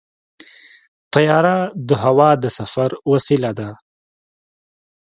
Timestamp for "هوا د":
2.03-2.45